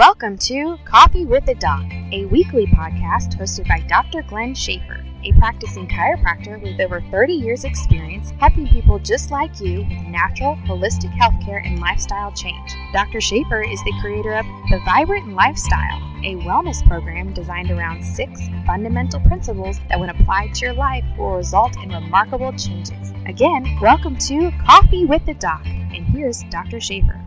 Welcome 0.00 0.38
to 0.38 0.78
Coffee 0.86 1.26
with 1.26 1.44
the 1.44 1.56
Doc, 1.56 1.84
a 2.10 2.24
weekly 2.24 2.64
podcast 2.68 3.38
hosted 3.38 3.68
by 3.68 3.80
Dr. 3.80 4.22
Glenn 4.22 4.54
Schaefer, 4.54 5.04
a 5.24 5.32
practicing 5.32 5.86
chiropractor 5.86 6.58
with 6.58 6.80
over 6.80 7.02
30 7.10 7.34
years' 7.34 7.64
experience 7.64 8.32
helping 8.40 8.66
people 8.66 8.98
just 8.98 9.30
like 9.30 9.60
you 9.60 9.80
with 9.80 10.06
natural, 10.06 10.56
holistic 10.64 11.12
healthcare 11.18 11.62
and 11.66 11.80
lifestyle 11.80 12.32
change. 12.32 12.72
Dr. 12.94 13.20
Schaefer 13.20 13.62
is 13.62 13.78
the 13.84 13.92
creator 14.00 14.32
of 14.32 14.46
The 14.70 14.80
Vibrant 14.86 15.34
Lifestyle, 15.34 15.98
a 16.24 16.36
wellness 16.46 16.82
program 16.88 17.34
designed 17.34 17.70
around 17.70 18.02
six 18.02 18.40
fundamental 18.66 19.20
principles 19.20 19.80
that, 19.90 20.00
when 20.00 20.08
applied 20.08 20.54
to 20.54 20.64
your 20.64 20.74
life, 20.74 21.04
will 21.18 21.36
result 21.36 21.76
in 21.76 21.90
remarkable 21.90 22.52
changes. 22.52 23.12
Again, 23.26 23.66
welcome 23.82 24.16
to 24.16 24.50
Coffee 24.66 25.04
with 25.04 25.26
the 25.26 25.34
Doc, 25.34 25.60
and 25.66 26.06
here's 26.06 26.42
Dr. 26.44 26.80
Schaefer. 26.80 27.20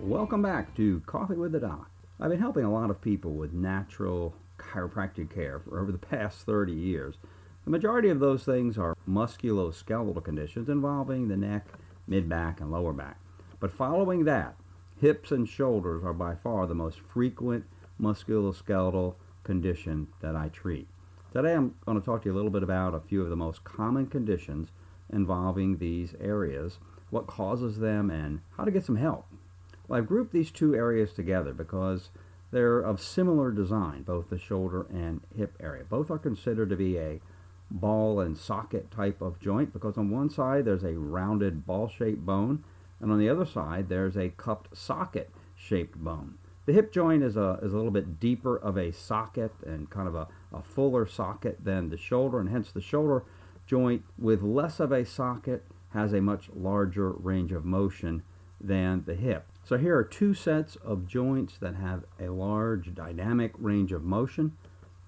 Welcome 0.00 0.42
back 0.42 0.76
to 0.76 1.02
Coffee 1.06 1.34
with 1.34 1.50
the 1.50 1.58
Doc. 1.58 1.90
I've 2.20 2.30
been 2.30 2.38
helping 2.38 2.62
a 2.62 2.72
lot 2.72 2.88
of 2.88 3.00
people 3.00 3.32
with 3.32 3.52
natural 3.52 4.32
chiropractic 4.56 5.28
care 5.28 5.58
for 5.58 5.80
over 5.80 5.90
the 5.90 5.98
past 5.98 6.46
30 6.46 6.72
years. 6.72 7.16
The 7.64 7.72
majority 7.72 8.08
of 8.08 8.20
those 8.20 8.44
things 8.44 8.78
are 8.78 8.96
musculoskeletal 9.08 10.22
conditions 10.22 10.68
involving 10.68 11.26
the 11.26 11.36
neck, 11.36 11.66
mid 12.06 12.28
back, 12.28 12.60
and 12.60 12.70
lower 12.70 12.92
back. 12.92 13.18
But 13.58 13.72
following 13.72 14.22
that, 14.24 14.54
hips 15.00 15.32
and 15.32 15.48
shoulders 15.48 16.04
are 16.04 16.14
by 16.14 16.36
far 16.36 16.68
the 16.68 16.76
most 16.76 17.00
frequent 17.00 17.64
musculoskeletal 18.00 19.16
condition 19.42 20.06
that 20.20 20.36
I 20.36 20.48
treat. 20.50 20.86
Today 21.32 21.54
I'm 21.54 21.74
going 21.86 21.98
to 21.98 22.06
talk 22.06 22.22
to 22.22 22.28
you 22.28 22.32
a 22.32 22.36
little 22.36 22.52
bit 22.52 22.62
about 22.62 22.94
a 22.94 23.00
few 23.00 23.22
of 23.22 23.30
the 23.30 23.36
most 23.36 23.64
common 23.64 24.06
conditions 24.06 24.68
involving 25.12 25.78
these 25.78 26.14
areas, 26.20 26.78
what 27.10 27.26
causes 27.26 27.80
them, 27.80 28.10
and 28.10 28.40
how 28.56 28.64
to 28.64 28.70
get 28.70 28.84
some 28.84 28.96
help. 28.96 29.26
Well, 29.88 29.98
I've 29.98 30.06
grouped 30.06 30.32
these 30.32 30.50
two 30.50 30.74
areas 30.74 31.14
together 31.14 31.54
because 31.54 32.10
they're 32.50 32.80
of 32.80 33.00
similar 33.00 33.50
design, 33.50 34.02
both 34.02 34.28
the 34.28 34.38
shoulder 34.38 34.86
and 34.90 35.22
hip 35.34 35.54
area. 35.60 35.84
Both 35.88 36.10
are 36.10 36.18
considered 36.18 36.68
to 36.70 36.76
be 36.76 36.98
a 36.98 37.20
ball 37.70 38.20
and 38.20 38.36
socket 38.36 38.90
type 38.90 39.20
of 39.20 39.40
joint 39.40 39.72
because 39.72 39.98
on 39.98 40.10
one 40.10 40.30
side 40.30 40.64
there's 40.64 40.84
a 40.84 40.98
rounded 40.98 41.66
ball 41.66 41.88
shaped 41.88 42.24
bone, 42.24 42.64
and 43.00 43.10
on 43.10 43.18
the 43.18 43.28
other 43.28 43.46
side 43.46 43.88
there's 43.88 44.16
a 44.16 44.30
cupped 44.30 44.76
socket 44.76 45.30
shaped 45.54 45.98
bone. 45.98 46.36
The 46.66 46.74
hip 46.74 46.92
joint 46.92 47.22
is 47.22 47.36
a, 47.36 47.58
is 47.62 47.72
a 47.72 47.76
little 47.76 47.90
bit 47.90 48.20
deeper 48.20 48.58
of 48.58 48.76
a 48.76 48.92
socket 48.92 49.52
and 49.66 49.88
kind 49.88 50.06
of 50.06 50.14
a, 50.14 50.28
a 50.52 50.62
fuller 50.62 51.06
socket 51.06 51.64
than 51.64 51.88
the 51.88 51.96
shoulder, 51.96 52.40
and 52.40 52.50
hence 52.50 52.70
the 52.70 52.82
shoulder 52.82 53.24
joint 53.66 54.04
with 54.18 54.42
less 54.42 54.80
of 54.80 54.92
a 54.92 55.06
socket 55.06 55.64
has 55.90 56.12
a 56.12 56.20
much 56.20 56.50
larger 56.54 57.10
range 57.12 57.52
of 57.52 57.64
motion 57.64 58.22
than 58.60 59.04
the 59.06 59.14
hip. 59.14 59.46
So 59.68 59.76
here 59.76 59.98
are 59.98 60.02
two 60.02 60.32
sets 60.32 60.76
of 60.76 61.06
joints 61.06 61.58
that 61.58 61.74
have 61.74 62.06
a 62.18 62.30
large 62.30 62.94
dynamic 62.94 63.52
range 63.58 63.92
of 63.92 64.02
motion. 64.02 64.56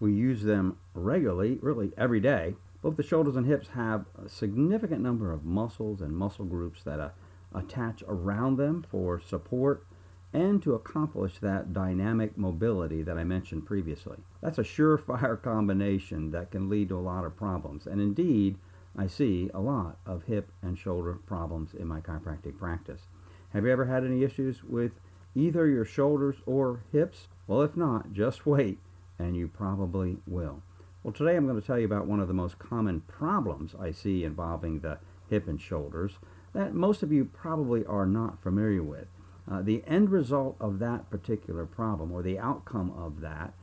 We 0.01 0.13
use 0.13 0.43
them 0.43 0.77
regularly, 0.93 1.59
really 1.63 1.93
every 1.97 2.21
day. 2.21 2.57
Both 2.83 2.99
the 2.99 3.03
shoulders 3.03 3.37
and 3.37 3.47
hips 3.47 3.69
have 3.69 4.05
a 4.23 4.29
significant 4.29 5.01
number 5.01 5.33
of 5.33 5.47
muscles 5.47 6.03
and 6.03 6.15
muscle 6.15 6.45
groups 6.45 6.83
that 6.83 7.01
uh, 7.01 7.09
attach 7.55 8.05
around 8.07 8.59
them 8.59 8.85
for 8.91 9.19
support 9.19 9.87
and 10.35 10.63
to 10.63 10.75
accomplish 10.75 11.39
that 11.39 11.73
dynamic 11.73 12.37
mobility 12.37 13.01
that 13.01 13.17
I 13.17 13.25
mentioned 13.25 13.65
previously. 13.65 14.19
That's 14.43 14.59
a 14.59 14.63
surefire 14.63 15.41
combination 15.43 16.33
that 16.33 16.51
can 16.51 16.69
lead 16.69 16.91
to 16.91 16.99
a 16.99 17.01
lot 17.01 17.25
of 17.25 17.35
problems. 17.35 17.87
And 17.87 17.99
indeed, 17.99 18.59
I 18.95 19.07
see 19.07 19.49
a 19.55 19.61
lot 19.61 19.97
of 20.05 20.25
hip 20.25 20.53
and 20.61 20.77
shoulder 20.77 21.15
problems 21.15 21.73
in 21.73 21.87
my 21.87 22.03
chiropractic 22.03 22.59
practice. 22.59 23.07
Have 23.53 23.65
you 23.65 23.73
ever 23.73 23.87
had 23.87 24.05
any 24.05 24.23
issues 24.23 24.63
with 24.63 24.93
either 25.35 25.67
your 25.67 25.85
shoulders 25.85 26.37
or 26.47 26.85
hips? 26.93 27.27
Well, 27.49 27.63
if 27.63 27.77
not, 27.77 28.13
just 28.13 28.47
wait 28.47 28.79
and 29.19 29.37
you 29.37 29.49
probably 29.49 30.19
will. 30.27 30.63
Well, 31.03 31.13
today 31.13 31.35
I'm 31.35 31.47
going 31.47 31.61
to 31.61 31.67
tell 31.67 31.79
you 31.79 31.85
about 31.85 32.07
one 32.07 32.21
of 32.21 32.29
the 32.29 32.35
most 32.35 32.61
common 32.61 33.01
problems 33.03 33.75
I 33.79 33.91
see 33.91 34.23
involving 34.25 34.81
the 34.81 34.99
hip 35.29 35.49
and 35.49 35.61
shoulders 35.61 36.19
that 36.53 36.75
most 36.75 37.03
of 37.03 37.11
you 37.11 37.25
probably 37.25 37.85
are 37.87 38.07
not 38.07 38.43
familiar 38.43 38.83
with. 38.83 39.07
Uh, 39.51 39.63
the 39.63 39.83
end 39.87 40.11
result 40.11 40.57
of 40.61 40.79
that 40.79 41.11
particular 41.11 41.67
problem, 41.67 42.13
or 42.13 42.23
the 42.23 42.39
outcome 42.39 42.93
of 42.97 43.21
that, 43.21 43.55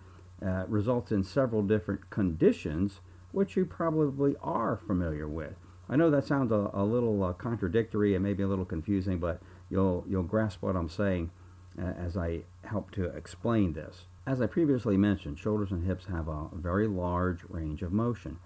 uh, 0.46 0.66
results 0.68 1.12
in 1.12 1.24
several 1.24 1.62
different 1.62 2.10
conditions 2.10 3.00
which 3.32 3.56
you 3.56 3.66
probably 3.66 4.36
are 4.42 4.76
familiar 4.76 5.28
with. 5.28 5.56
I 5.90 5.96
know 5.96 6.10
that 6.10 6.26
sounds 6.26 6.52
a, 6.52 6.70
a 6.74 6.84
little 6.84 7.24
uh, 7.24 7.34
contradictory 7.34 8.16
and 8.16 8.24
maybe 8.24 8.44
a 8.44 8.48
little 8.48 8.66
confusing, 8.66 9.20
but 9.20 9.42
you'll, 9.70 10.06
you'll 10.08 10.24
grasp 10.24 10.62
what 10.62 10.76
I'm 10.76 10.90
saying 10.90 11.32
uh, 11.80 11.86
as 11.98 12.18
I 12.18 12.42
help 12.64 12.92
to 12.92 13.06
explain 13.06 13.74
this. 13.74 14.06
As 14.26 14.42
I 14.42 14.48
previously 14.48 14.98
mentioned, 14.98 15.40
shoulders 15.40 15.72
and 15.72 15.86
hips 15.86 16.06
have 16.08 16.28
a 16.28 16.50
very 16.54 16.88
large 16.88 17.44
range 17.48 17.82
of 17.82 17.94
motion. 17.94 18.40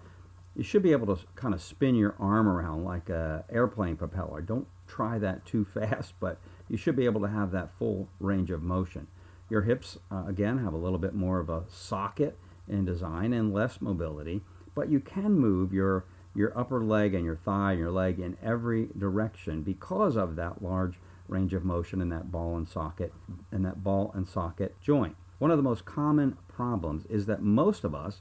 You 0.54 0.62
should 0.62 0.82
be 0.82 0.92
able 0.92 1.16
to 1.16 1.24
kind 1.34 1.54
of 1.54 1.62
spin 1.62 1.94
your 1.94 2.14
arm 2.20 2.46
around 2.46 2.84
like 2.84 3.08
an 3.08 3.42
airplane 3.50 3.96
propeller. 3.96 4.42
Don't 4.42 4.68
try 4.86 5.18
that 5.18 5.44
too 5.46 5.64
fast, 5.64 6.14
but 6.20 6.38
you 6.68 6.76
should 6.76 6.94
be 6.96 7.04
able 7.04 7.20
to 7.22 7.28
have 7.28 7.50
that 7.50 7.72
full 7.78 8.08
range 8.20 8.50
of 8.50 8.62
motion. 8.62 9.06
Your 9.50 9.62
hips, 9.62 9.98
uh, 10.10 10.24
again, 10.26 10.58
have 10.58 10.72
a 10.72 10.78
little 10.78 10.98
bit 10.98 11.14
more 11.14 11.40
of 11.40 11.50
a 11.50 11.64
socket 11.68 12.38
in 12.68 12.84
design 12.84 13.32
and 13.32 13.52
less 13.52 13.80
mobility, 13.80 14.42
but 14.74 14.88
you 14.88 15.00
can 15.00 15.32
move 15.32 15.72
your, 15.72 16.04
your 16.34 16.56
upper 16.56 16.82
leg 16.82 17.12
and 17.14 17.24
your 17.24 17.36
thigh 17.36 17.72
and 17.72 17.80
your 17.80 17.90
leg 17.90 18.18
in 18.18 18.36
every 18.42 18.88
direction 18.96 19.62
because 19.62 20.16
of 20.16 20.36
that 20.36 20.62
large 20.62 20.98
range 21.32 21.54
of 21.54 21.64
motion 21.64 22.00
in 22.00 22.10
that 22.10 22.30
ball 22.30 22.56
and 22.56 22.68
socket 22.68 23.12
and 23.50 23.64
that 23.64 23.82
ball 23.82 24.12
and 24.14 24.28
socket 24.28 24.76
joint. 24.80 25.16
One 25.38 25.50
of 25.50 25.56
the 25.56 25.62
most 25.62 25.84
common 25.84 26.36
problems 26.46 27.06
is 27.06 27.26
that 27.26 27.42
most 27.42 27.82
of 27.82 27.94
us 27.94 28.20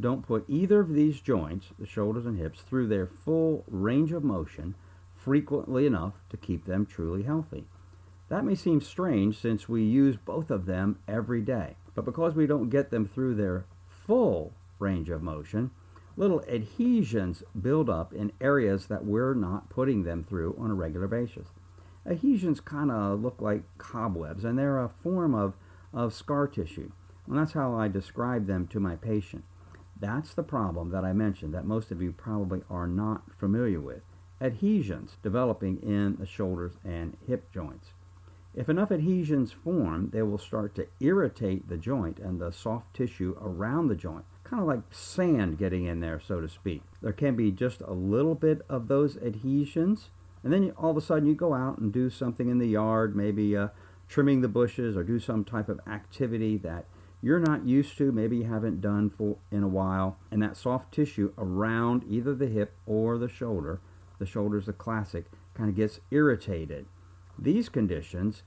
don't 0.00 0.26
put 0.26 0.44
either 0.48 0.80
of 0.80 0.92
these 0.92 1.20
joints, 1.20 1.68
the 1.78 1.86
shoulders 1.86 2.26
and 2.26 2.36
hips, 2.38 2.60
through 2.60 2.88
their 2.88 3.06
full 3.06 3.64
range 3.68 4.12
of 4.12 4.24
motion 4.24 4.74
frequently 5.14 5.86
enough 5.86 6.14
to 6.30 6.36
keep 6.36 6.66
them 6.66 6.84
truly 6.86 7.22
healthy. 7.22 7.66
That 8.28 8.44
may 8.44 8.54
seem 8.54 8.80
strange 8.80 9.38
since 9.38 9.68
we 9.68 9.82
use 9.82 10.16
both 10.16 10.50
of 10.50 10.66
them 10.66 10.98
every 11.06 11.42
day, 11.42 11.76
but 11.94 12.04
because 12.04 12.34
we 12.34 12.46
don't 12.46 12.70
get 12.70 12.90
them 12.90 13.06
through 13.06 13.36
their 13.36 13.64
full 13.88 14.52
range 14.78 15.08
of 15.08 15.22
motion, 15.22 15.70
little 16.16 16.42
adhesions 16.48 17.42
build 17.60 17.88
up 17.88 18.12
in 18.12 18.32
areas 18.40 18.86
that 18.86 19.04
we're 19.04 19.34
not 19.34 19.70
putting 19.70 20.02
them 20.02 20.24
through 20.24 20.56
on 20.58 20.70
a 20.70 20.74
regular 20.74 21.06
basis. 21.06 21.46
Adhesions 22.08 22.60
kind 22.60 22.90
of 22.90 23.20
look 23.20 23.40
like 23.40 23.62
cobwebs, 23.78 24.44
and 24.44 24.58
they're 24.58 24.78
a 24.78 24.88
form 25.02 25.34
of, 25.34 25.54
of 25.92 26.14
scar 26.14 26.46
tissue. 26.46 26.92
And 27.26 27.36
that's 27.36 27.52
how 27.52 27.74
I 27.74 27.88
describe 27.88 28.46
them 28.46 28.68
to 28.68 28.78
my 28.78 28.94
patient. 28.96 29.44
That's 29.98 30.34
the 30.34 30.42
problem 30.42 30.90
that 30.90 31.04
I 31.04 31.12
mentioned 31.12 31.54
that 31.54 31.64
most 31.64 31.90
of 31.90 32.00
you 32.00 32.12
probably 32.12 32.62
are 32.70 32.86
not 32.86 33.22
familiar 33.38 33.80
with. 33.80 34.02
Adhesions 34.40 35.16
developing 35.22 35.82
in 35.82 36.16
the 36.16 36.26
shoulders 36.26 36.74
and 36.84 37.16
hip 37.26 37.50
joints. 37.50 37.92
If 38.54 38.68
enough 38.68 38.92
adhesions 38.92 39.52
form, 39.52 40.10
they 40.12 40.22
will 40.22 40.38
start 40.38 40.74
to 40.76 40.86
irritate 41.00 41.68
the 41.68 41.76
joint 41.76 42.18
and 42.18 42.40
the 42.40 42.52
soft 42.52 42.94
tissue 42.94 43.36
around 43.40 43.88
the 43.88 43.94
joint, 43.94 44.24
kind 44.44 44.62
of 44.62 44.68
like 44.68 44.82
sand 44.90 45.58
getting 45.58 45.84
in 45.84 46.00
there, 46.00 46.20
so 46.20 46.40
to 46.40 46.48
speak. 46.48 46.82
There 47.02 47.12
can 47.12 47.36
be 47.36 47.50
just 47.50 47.80
a 47.80 47.92
little 47.92 48.34
bit 48.34 48.62
of 48.68 48.88
those 48.88 49.16
adhesions 49.18 50.10
and 50.46 50.52
then 50.52 50.72
all 50.78 50.92
of 50.92 50.96
a 50.96 51.00
sudden 51.00 51.26
you 51.26 51.34
go 51.34 51.54
out 51.54 51.78
and 51.78 51.92
do 51.92 52.08
something 52.08 52.48
in 52.48 52.58
the 52.58 52.68
yard, 52.68 53.16
maybe 53.16 53.56
uh, 53.56 53.66
trimming 54.08 54.42
the 54.42 54.48
bushes 54.48 54.96
or 54.96 55.02
do 55.02 55.18
some 55.18 55.44
type 55.44 55.68
of 55.68 55.80
activity 55.88 56.56
that 56.58 56.84
you're 57.20 57.40
not 57.40 57.66
used 57.66 57.98
to, 57.98 58.12
maybe 58.12 58.36
you 58.36 58.44
haven't 58.44 58.80
done 58.80 59.10
for 59.10 59.38
in 59.50 59.64
a 59.64 59.68
while, 59.68 60.18
and 60.30 60.40
that 60.40 60.56
soft 60.56 60.94
tissue 60.94 61.32
around 61.36 62.04
either 62.08 62.32
the 62.32 62.46
hip 62.46 62.76
or 62.86 63.18
the 63.18 63.28
shoulder, 63.28 63.80
the 64.20 64.24
shoulder's 64.24 64.66
the 64.66 64.72
classic, 64.72 65.24
kind 65.54 65.68
of 65.68 65.74
gets 65.74 65.98
irritated. 66.12 66.86
These 67.36 67.68
conditions 67.68 68.44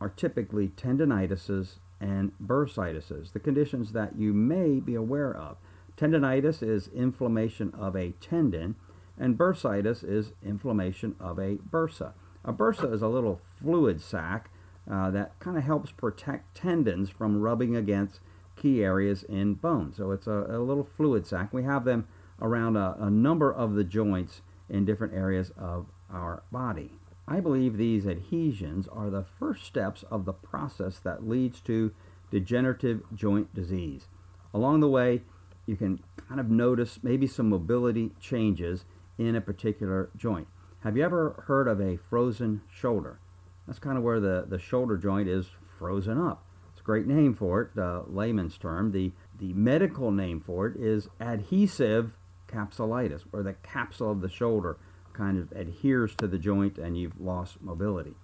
are 0.00 0.08
typically 0.08 0.70
tendinitises 0.70 1.76
and 2.00 2.32
bursitis, 2.44 3.32
the 3.32 3.38
conditions 3.38 3.92
that 3.92 4.16
you 4.18 4.32
may 4.32 4.80
be 4.80 4.96
aware 4.96 5.32
of. 5.32 5.56
Tendinitis 5.96 6.64
is 6.64 6.88
inflammation 6.88 7.72
of 7.78 7.94
a 7.94 8.10
tendon, 8.20 8.74
and 9.22 9.38
bursitis 9.38 10.02
is 10.02 10.32
inflammation 10.44 11.14
of 11.20 11.38
a 11.38 11.54
bursa. 11.70 12.12
A 12.44 12.52
bursa 12.52 12.92
is 12.92 13.02
a 13.02 13.08
little 13.08 13.40
fluid 13.62 14.00
sac 14.00 14.50
uh, 14.90 15.12
that 15.12 15.38
kind 15.38 15.56
of 15.56 15.62
helps 15.62 15.92
protect 15.92 16.56
tendons 16.56 17.08
from 17.08 17.40
rubbing 17.40 17.76
against 17.76 18.18
key 18.56 18.82
areas 18.82 19.22
in 19.22 19.54
bone. 19.54 19.94
So 19.96 20.10
it's 20.10 20.26
a, 20.26 20.46
a 20.48 20.58
little 20.58 20.82
fluid 20.96 21.24
sac. 21.24 21.52
We 21.52 21.62
have 21.62 21.84
them 21.84 22.08
around 22.40 22.76
a, 22.76 22.96
a 22.98 23.10
number 23.10 23.52
of 23.52 23.74
the 23.74 23.84
joints 23.84 24.40
in 24.68 24.84
different 24.84 25.14
areas 25.14 25.52
of 25.56 25.86
our 26.10 26.42
body. 26.50 26.90
I 27.28 27.38
believe 27.38 27.76
these 27.76 28.08
adhesions 28.08 28.88
are 28.88 29.08
the 29.08 29.22
first 29.22 29.64
steps 29.64 30.02
of 30.10 30.24
the 30.24 30.32
process 30.32 30.98
that 30.98 31.28
leads 31.28 31.60
to 31.60 31.92
degenerative 32.32 33.02
joint 33.14 33.54
disease. 33.54 34.08
Along 34.52 34.80
the 34.80 34.88
way, 34.88 35.22
you 35.64 35.76
can 35.76 36.00
kind 36.16 36.40
of 36.40 36.50
notice 36.50 36.98
maybe 37.04 37.28
some 37.28 37.48
mobility 37.48 38.10
changes 38.18 38.84
in 39.18 39.36
a 39.36 39.40
particular 39.40 40.10
joint. 40.16 40.48
Have 40.80 40.96
you 40.96 41.04
ever 41.04 41.44
heard 41.46 41.68
of 41.68 41.80
a 41.80 41.96
frozen 41.96 42.62
shoulder? 42.68 43.20
That's 43.66 43.78
kind 43.78 43.96
of 43.96 44.04
where 44.04 44.20
the, 44.20 44.44
the 44.48 44.58
shoulder 44.58 44.96
joint 44.96 45.28
is 45.28 45.50
frozen 45.78 46.18
up. 46.18 46.44
It's 46.72 46.80
a 46.80 46.84
great 46.84 47.06
name 47.06 47.34
for 47.34 47.60
it, 47.62 47.74
the 47.74 48.04
layman's 48.08 48.58
term. 48.58 48.92
The, 48.92 49.12
the 49.38 49.52
medical 49.52 50.10
name 50.10 50.40
for 50.40 50.66
it 50.66 50.76
is 50.76 51.08
adhesive 51.20 52.12
capsulitis, 52.48 53.22
where 53.30 53.42
the 53.42 53.54
capsule 53.54 54.10
of 54.10 54.20
the 54.20 54.28
shoulder 54.28 54.76
kind 55.12 55.38
of 55.38 55.52
adheres 55.52 56.14
to 56.16 56.26
the 56.26 56.38
joint 56.38 56.78
and 56.78 56.96
you've 56.96 57.20
lost 57.20 57.62
mobility. 57.62 58.14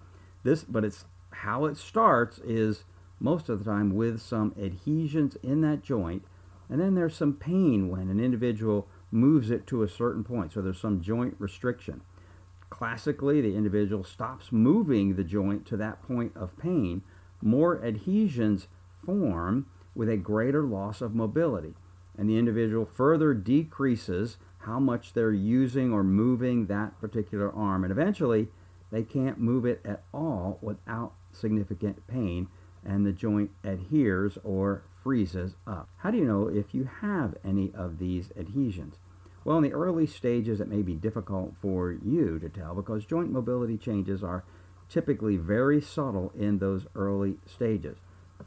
This, 0.43 0.63
but 0.63 0.83
it's 0.83 1.05
how 1.31 1.65
it 1.65 1.77
starts 1.77 2.39
is 2.39 2.83
most 3.19 3.49
of 3.49 3.59
the 3.59 3.69
time 3.69 3.95
with 3.95 4.21
some 4.21 4.55
adhesions 4.61 5.37
in 5.43 5.61
that 5.61 5.83
joint, 5.83 6.23
and 6.69 6.79
then 6.79 6.95
there's 6.95 7.15
some 7.15 7.33
pain 7.33 7.89
when 7.89 8.09
an 8.09 8.19
individual 8.19 8.87
moves 9.11 9.49
it 9.51 9.65
to 9.67 9.83
a 9.83 9.89
certain 9.89 10.23
point. 10.23 10.51
So 10.51 10.61
there's 10.61 10.79
some 10.79 11.01
joint 11.01 11.35
restriction. 11.39 12.01
Classically, 12.69 13.41
the 13.41 13.55
individual 13.55 14.03
stops 14.03 14.51
moving 14.51 15.15
the 15.15 15.23
joint 15.23 15.65
to 15.67 15.77
that 15.77 16.01
point 16.03 16.33
of 16.35 16.57
pain. 16.57 17.01
More 17.41 17.83
adhesions 17.83 18.67
form 19.03 19.65
with 19.95 20.09
a 20.09 20.17
greater 20.17 20.63
loss 20.63 21.01
of 21.01 21.15
mobility, 21.15 21.73
and 22.17 22.29
the 22.29 22.37
individual 22.37 22.85
further 22.85 23.33
decreases 23.33 24.37
how 24.59 24.79
much 24.79 25.13
they're 25.13 25.31
using 25.31 25.91
or 25.91 26.03
moving 26.03 26.67
that 26.67 26.99
particular 26.99 27.51
arm. 27.51 27.83
And 27.83 27.91
eventually, 27.91 28.49
they 28.91 29.03
can't 29.03 29.39
move 29.39 29.65
it 29.65 29.81
at 29.85 30.03
all 30.13 30.59
without 30.61 31.13
significant 31.31 32.05
pain, 32.07 32.47
and 32.85 33.05
the 33.05 33.11
joint 33.11 33.51
adheres 33.63 34.37
or 34.43 34.83
freezes 35.09 35.55
up. 35.65 35.89
How 35.97 36.11
do 36.11 36.19
you 36.19 36.23
know 36.23 36.47
if 36.47 36.75
you 36.75 36.87
have 37.01 37.33
any 37.43 37.71
of 37.73 37.97
these 37.97 38.29
adhesions? 38.37 38.99
Well, 39.43 39.57
in 39.57 39.63
the 39.63 39.73
early 39.73 40.05
stages, 40.05 40.61
it 40.61 40.67
may 40.67 40.83
be 40.83 40.93
difficult 40.93 41.55
for 41.59 41.93
you 41.93 42.37
to 42.37 42.47
tell 42.47 42.75
because 42.75 43.07
joint 43.07 43.31
mobility 43.31 43.75
changes 43.75 44.23
are 44.23 44.43
typically 44.87 45.35
very 45.35 45.81
subtle 45.81 46.31
in 46.37 46.59
those 46.59 46.85
early 46.93 47.37
stages. 47.47 47.97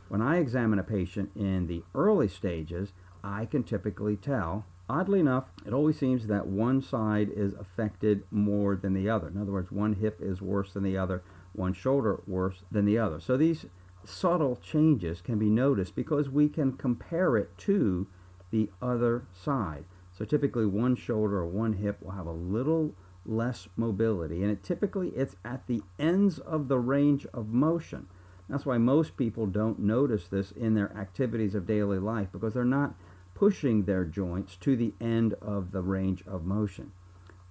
When 0.06 0.22
I 0.22 0.36
examine 0.36 0.78
a 0.78 0.84
patient 0.84 1.32
in 1.34 1.66
the 1.66 1.82
early 1.96 2.28
stages, 2.28 2.92
I 3.24 3.44
can 3.44 3.64
typically 3.64 4.14
tell. 4.14 4.64
Oddly 4.88 5.18
enough, 5.18 5.46
it 5.66 5.72
always 5.72 5.98
seems 5.98 6.28
that 6.28 6.46
one 6.46 6.80
side 6.80 7.30
is 7.34 7.54
affected 7.54 8.22
more 8.30 8.76
than 8.76 8.94
the 8.94 9.10
other. 9.10 9.26
In 9.26 9.36
other 9.36 9.50
words, 9.50 9.72
one 9.72 9.94
hip 9.94 10.20
is 10.22 10.40
worse 10.40 10.74
than 10.74 10.84
the 10.84 10.96
other, 10.96 11.24
one 11.54 11.72
shoulder 11.72 12.20
worse 12.28 12.62
than 12.70 12.84
the 12.84 12.98
other. 12.98 13.18
So 13.18 13.36
these 13.36 13.66
subtle 14.04 14.56
changes 14.56 15.20
can 15.20 15.38
be 15.38 15.50
noticed 15.50 15.94
because 15.94 16.28
we 16.28 16.48
can 16.48 16.72
compare 16.72 17.36
it 17.36 17.56
to 17.58 18.06
the 18.50 18.70
other 18.80 19.24
side. 19.32 19.84
So 20.12 20.24
typically 20.24 20.66
one 20.66 20.94
shoulder 20.94 21.38
or 21.38 21.46
one 21.46 21.74
hip 21.74 22.02
will 22.02 22.12
have 22.12 22.26
a 22.26 22.32
little 22.32 22.94
less 23.24 23.68
mobility 23.76 24.42
and 24.42 24.50
it 24.50 24.62
typically 24.64 25.08
it's 25.10 25.36
at 25.44 25.66
the 25.68 25.82
ends 25.98 26.38
of 26.38 26.68
the 26.68 26.78
range 26.78 27.26
of 27.32 27.48
motion. 27.48 28.06
That's 28.48 28.66
why 28.66 28.78
most 28.78 29.16
people 29.16 29.46
don't 29.46 29.78
notice 29.78 30.28
this 30.28 30.50
in 30.50 30.74
their 30.74 30.94
activities 30.96 31.54
of 31.54 31.66
daily 31.66 31.98
life 31.98 32.28
because 32.32 32.54
they're 32.54 32.64
not 32.64 32.94
pushing 33.34 33.84
their 33.84 34.04
joints 34.04 34.56
to 34.56 34.76
the 34.76 34.92
end 35.00 35.34
of 35.40 35.72
the 35.72 35.80
range 35.80 36.22
of 36.26 36.44
motion. 36.44 36.92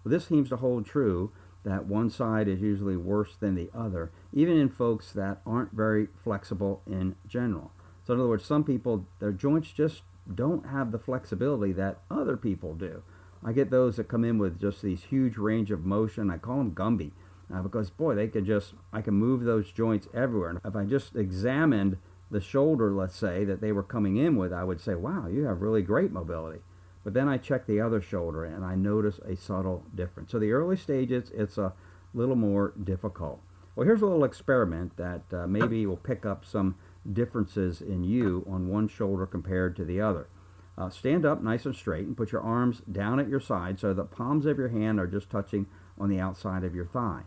Well, 0.04 0.12
this 0.12 0.28
seems 0.28 0.50
to 0.50 0.58
hold 0.58 0.86
true 0.86 1.32
that 1.64 1.86
one 1.86 2.10
side 2.10 2.48
is 2.48 2.62
usually 2.62 2.98
worse 2.98 3.36
than 3.36 3.56
the 3.56 3.70
other, 3.74 4.12
even 4.34 4.58
in 4.58 4.70
folks 4.70 5.12
that 5.12 5.42
aren't 5.46 5.72
very 5.72 6.08
flexible 6.24 6.82
in 6.88 7.16
general. 7.28 7.72
So, 8.06 8.14
in 8.14 8.20
other 8.20 8.30
words, 8.30 8.46
some 8.46 8.64
people, 8.64 9.06
their 9.20 9.32
joints 9.32 9.72
just 9.72 10.02
don't 10.34 10.68
have 10.68 10.92
the 10.92 11.00
flexibility 11.00 11.72
that 11.74 12.00
other 12.10 12.38
people 12.38 12.74
do. 12.74 13.04
I 13.44 13.54
get 13.54 13.70
those 13.70 13.96
that 13.98 14.08
come 14.08 14.24
in 14.24 14.38
with 14.38 14.60
just 14.60 14.82
these 14.82 15.04
huge 15.04 15.38
range 15.38 15.72
of 15.72 15.86
motion. 15.86 16.30
I 16.30 16.38
call 16.38 16.58
them 16.58 16.72
Gumby 16.72 17.12
uh, 17.54 17.62
because, 17.62 17.90
boy, 17.90 18.16
they 18.16 18.28
can 18.28 18.46
just, 18.46 18.74
I 18.94 19.02
can 19.02 19.16
move 19.16 19.44
those 19.44 19.72
joints 19.72 20.08
everywhere. 20.14 20.50
And 20.50 20.60
if 20.64 20.76
I 20.76 20.86
just 20.86 21.16
examined 21.16 21.98
the 22.30 22.42
shoulder, 22.42 22.92
let's 22.92 23.16
say, 23.16 23.44
that 23.46 23.62
they 23.62 23.72
were 23.72 23.84
coming 23.84 24.18
in 24.18 24.36
with, 24.36 24.54
I 24.54 24.64
would 24.64 24.80
say, 24.80 24.96
wow, 24.96 25.28
you 25.28 25.44
have 25.46 25.62
really 25.62 25.82
great 25.82 26.12
mobility. 26.12 26.60
But 27.04 27.14
then 27.14 27.28
I 27.28 27.38
check 27.38 27.66
the 27.66 27.82
other 27.82 28.02
shoulder 28.02 28.46
and 28.46 28.64
I 28.64 28.76
notice 28.76 29.20
a 29.20 29.36
subtle 29.36 29.86
difference. 29.96 30.32
So 30.32 30.40
the 30.40 30.52
early 30.52 30.78
stages, 30.78 31.32
it's 31.34 31.58
a 31.58 31.74
little 32.14 32.36
more 32.36 32.74
difficult. 32.84 33.42
Well, 33.76 33.88
here's 33.88 34.02
a 34.02 34.06
little 34.06 34.26
experiment 34.26 34.98
that 34.98 35.22
uh, 35.34 35.48
maybe 35.48 35.86
will 35.86 35.98
pick 35.98 36.26
up 36.26 36.46
some 36.46 36.76
differences 37.12 37.82
in 37.82 38.04
you 38.04 38.46
on 38.50 38.68
one 38.68 38.88
shoulder 38.88 39.26
compared 39.26 39.76
to 39.78 39.86
the 39.86 40.02
other. 40.02 40.28
Uh, 40.78 40.90
stand 40.90 41.26
up 41.26 41.42
nice 41.42 41.66
and 41.66 41.76
straight 41.76 42.06
and 42.06 42.18
put 42.18 42.32
your 42.32 42.42
arms 42.42 42.82
down 42.92 43.20
at 43.20 43.30
your 43.30 43.40
side 43.40 43.80
so 43.80 43.94
the 43.94 44.04
palms 44.04 44.46
of 44.46 44.58
your 44.58 44.70
hand 44.70 45.00
are 45.00 45.08
just 45.08 45.30
touching 45.30 45.66
on 45.98 46.10
the 46.10 46.20
outside 46.20 46.64
of 46.64 46.76
your 46.76 46.86
thigh. 46.86 47.24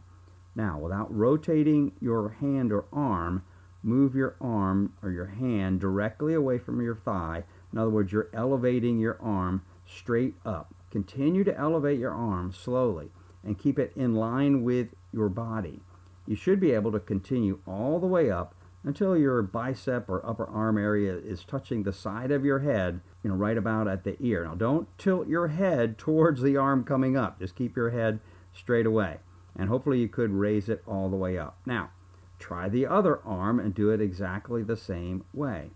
Now, 0.55 0.79
without 0.79 1.15
rotating 1.15 1.93
your 2.01 2.31
hand 2.41 2.73
or 2.73 2.85
arm, 2.93 3.43
move 3.83 4.15
your 4.15 4.37
arm 4.41 4.93
or 5.03 5.11
your 5.11 5.27
hand 5.27 5.81
directly 5.81 6.35
away 6.35 6.59
from 6.59 6.81
your 6.81 6.95
thigh 6.95 7.45
in 7.75 7.81
other 7.81 7.91
words, 7.91 8.13
you're 8.13 8.31
elevating 8.33 9.01
your 9.01 9.19
arm 9.21 9.63
straight 9.85 10.37
up. 10.47 10.73
Continue 10.93 11.43
to 11.43 11.59
elevate 11.59 11.99
your 11.99 12.13
arm 12.13 12.53
slowly 12.53 13.11
and 13.43 13.59
keep 13.59 13.81
it 13.81 13.93
in 13.97 14.15
line 14.15 14.63
with 14.63 14.95
your 15.13 15.29
body. 15.29 15.81
You 16.25 16.37
should 16.37 16.61
be 16.61 16.71
able 16.71 16.93
to 16.93 17.01
continue 17.01 17.59
all 17.67 17.99
the 17.99 18.07
way 18.07 18.31
up 18.31 18.55
until 18.85 19.17
your 19.17 19.43
bicep 19.43 20.09
or 20.09 20.25
upper 20.25 20.47
arm 20.47 20.79
area 20.79 21.17
is 21.17 21.43
touching 21.43 21.83
the 21.83 21.93
side 21.93 22.31
of 22.31 22.45
your 22.45 22.61
head, 22.61 23.01
you 23.25 23.31
know, 23.31 23.37
right 23.37 23.59
about 23.59 23.89
at 23.89 24.05
the 24.05 24.17
ear. 24.21 24.45
Now, 24.45 24.55
don't 24.55 24.97
tilt 24.97 25.27
your 25.27 25.49
head 25.49 25.99
towards 25.99 26.43
the 26.43 26.57
arm 26.57 26.85
coming 26.85 27.17
up. 27.17 27.41
Just 27.41 27.57
keep 27.57 27.75
your 27.75 27.91
head 27.91 28.21
straight 28.53 28.87
away. 28.87 29.17
And 29.57 29.69
hopefully 29.69 29.99
you 29.99 30.07
could 30.07 30.31
raise 30.31 30.69
it 30.69 30.85
all 30.87 31.11
the 31.11 31.17
way 31.17 31.37
up. 31.37 31.59
Now, 31.67 31.91
try 32.39 32.69
the 32.69 32.87
other 32.87 33.19
arm 33.25 33.59
and 33.59 33.75
do 33.75 33.91
it 33.91 34.01
exactly 34.01 34.63
the 34.63 34.77
same 34.77 35.25
way. 35.33 35.71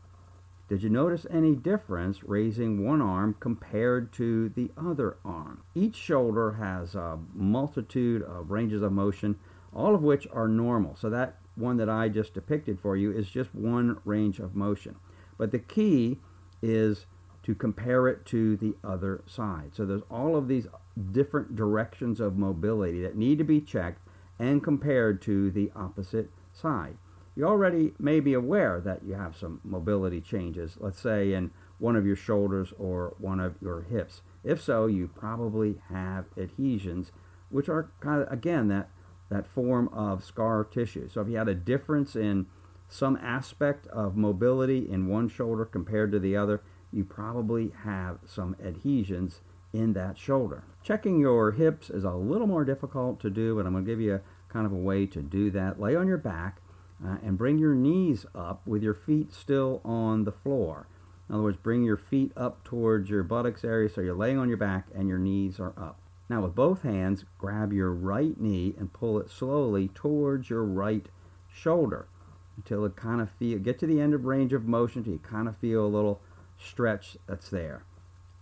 Did 0.69 0.83
you 0.83 0.91
notice 0.91 1.27
any 1.31 1.55
difference 1.55 2.23
raising 2.23 2.85
one 2.85 3.01
arm 3.01 3.37
compared 3.41 4.13
to 4.15 4.51
the 4.51 4.71
other 4.77 5.17
arm? 5.25 5.63
Each 5.75 5.97
shoulder 5.97 6.53
has 6.53 6.95
a 6.95 7.19
multitude 7.35 8.23
of 8.23 8.51
ranges 8.51 8.83
of 8.83 8.93
motion, 8.93 9.37
all 9.73 9.95
of 9.95 10.03
which 10.03 10.29
are 10.31 10.47
normal. 10.47 10.95
So 10.95 11.09
that 11.09 11.39
one 11.55 11.79
that 11.79 11.89
I 11.89 12.11
just 12.11 12.35
depicted 12.35 12.79
for 12.81 12.99
you 12.99 13.11
is 13.11 13.31
just 13.31 13.55
one 13.55 13.99
range 14.05 14.41
of 14.41 14.55
motion. 14.55 14.97
But 15.39 15.53
the 15.53 15.59
key 15.59 16.19
is 16.61 17.07
to 17.45 17.55
compare 17.55 18.07
it 18.07 18.27
to 18.27 18.59
the 18.59 18.75
other 18.85 19.23
side. 19.27 19.71
So 19.75 19.87
there's 19.87 20.03
all 20.11 20.37
of 20.37 20.49
these 20.49 20.67
different 21.13 21.57
directions 21.57 22.21
of 22.21 22.37
mobility 22.37 23.01
that 23.01 23.17
need 23.17 23.39
to 23.39 23.45
be 23.45 23.63
checked 23.63 24.07
and 24.39 24.63
compared 24.63 25.23
to 25.23 25.51
the 25.51 25.73
opposite 25.75 26.31
side 26.53 26.99
you 27.39 27.45
already 27.45 27.93
may 28.01 28.19
be 28.19 28.35
aware 28.35 28.81
that 28.81 29.05
you 29.05 29.15
have 29.15 29.37
some 29.37 29.61
mobility 29.63 30.21
changes, 30.21 30.77
let's 30.81 31.01
say 31.01 31.33
in 31.33 31.53
one 31.79 31.95
of 31.95 32.05
your 32.05 32.17
shoulders 32.17 32.73
or 32.77 33.15
one 33.19 33.39
of 33.39 33.55
your 33.63 33.83
hips. 33.83 34.23
If 34.43 34.61
so, 34.61 34.87
you 34.87 35.07
probably 35.07 35.77
have 35.89 36.25
adhesions, 36.37 37.13
which 37.49 37.69
are 37.69 37.93
kind 38.01 38.23
of, 38.23 38.33
again, 38.33 38.67
that, 38.69 38.91
that 39.29 39.47
form 39.47 39.87
of 39.93 40.25
scar 40.25 40.65
tissue. 40.65 41.09
So 41.09 41.21
if 41.21 41.29
you 41.29 41.37
had 41.37 41.47
a 41.47 41.55
difference 41.55 42.17
in 42.17 42.47
some 42.89 43.17
aspect 43.23 43.87
of 43.87 44.17
mobility 44.17 44.91
in 44.91 45.07
one 45.07 45.29
shoulder 45.29 45.65
compared 45.65 46.11
to 46.11 46.19
the 46.19 46.37
other, 46.37 46.61
you 46.91 47.05
probably 47.05 47.73
have 47.85 48.19
some 48.27 48.57
adhesions 48.61 49.43
in 49.73 49.93
that 49.93 50.19
shoulder. 50.19 50.65
Checking 50.83 51.21
your 51.21 51.53
hips 51.53 51.89
is 51.89 52.03
a 52.03 52.15
little 52.15 52.49
more 52.49 52.65
difficult 52.65 53.21
to 53.21 53.31
do, 53.31 53.55
but 53.55 53.65
I'm 53.65 53.75
going 53.75 53.85
to 53.85 53.91
give 53.91 54.01
you 54.01 54.17
a 54.17 54.23
kind 54.49 54.67
of 54.67 54.73
a 54.73 54.77
way 54.77 55.07
to 55.07 55.23
do 55.23 55.53
that. 55.53 55.79
Lay 55.79 55.95
on 55.95 56.09
your 56.09 56.19
back 56.19 56.61
uh, 57.05 57.17
and 57.23 57.39
bring 57.39 57.59
your 57.59 57.75
knees 57.75 58.27
up 58.35 58.67
with 58.67 58.83
your 58.83 58.95
feet 58.95 59.33
still 59.33 59.81
on 59.85 60.25
the 60.25 60.33
floor. 60.33 60.87
In 61.29 61.35
other 61.35 61.45
words, 61.45 61.59
bring 61.59 61.85
your 61.85 61.97
feet 61.97 62.33
up 62.37 62.65
towards 62.65 63.11
your 63.11 63.23
buttocks 63.23 63.65
area 63.65 63.89
so 63.89 64.01
you're 64.01 64.17
laying 64.17 64.39
on 64.39 64.49
your 64.49 64.57
back 64.57 64.87
and 64.95 65.09
your 65.09 65.19
knees 65.19 65.61
are 65.61 65.75
up. 65.77 66.01
Now, 66.29 66.43
with 66.43 66.55
both 66.55 66.83
hands, 66.83 67.25
grab 67.39 67.73
your 67.73 67.93
right 67.93 68.39
knee 68.39 68.75
and 68.79 68.93
pull 68.93 69.19
it 69.19 69.31
slowly 69.31 69.89
towards 69.89 70.51
your 70.51 70.65
right 70.65 71.07
shoulder 71.51 72.09
until 72.57 72.85
it 72.85 72.97
kind 72.97 73.21
of 73.21 73.31
feel 73.31 73.59
get 73.59 73.79
to 73.79 73.87
the 73.87 74.01
end 74.01 74.15
of 74.15 74.25
range 74.25 74.53
of 74.53 74.67
motion 74.67 75.05
you 75.05 75.21
kind 75.23 75.49
of 75.49 75.57
feel 75.57 75.87
a 75.87 75.89
little 75.89 76.21
stretch 76.59 77.17
that's 77.27 77.49
there. 77.51 77.85